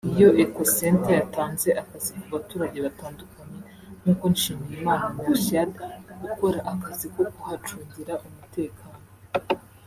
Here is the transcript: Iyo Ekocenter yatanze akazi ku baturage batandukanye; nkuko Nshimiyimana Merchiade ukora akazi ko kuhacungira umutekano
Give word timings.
Iyo 0.13 0.29
Ekocenter 0.43 1.11
yatanze 1.19 1.69
akazi 1.81 2.11
ku 2.19 2.25
baturage 2.33 2.77
batandukanye; 2.85 3.59
nkuko 4.01 4.23
Nshimiyimana 4.33 5.05
Merchiade 5.15 5.79
ukora 6.27 6.59
akazi 6.73 7.05
ko 7.13 7.21
kuhacungira 7.35 8.13
umutekano 8.27 9.01